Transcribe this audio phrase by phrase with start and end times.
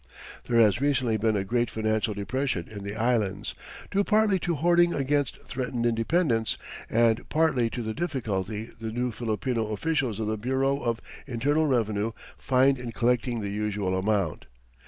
[0.47, 3.53] There has recently been a great financial depression in the Islands,
[3.91, 6.57] due partly to hoarding against threatened independence,
[6.89, 12.13] and partly to the difficulty the new Filipino officials of the Bureau of Internal Revenue
[12.35, 14.45] find in collecting the usual amount.